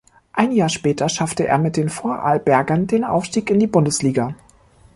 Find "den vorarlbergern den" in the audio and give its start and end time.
1.77-3.03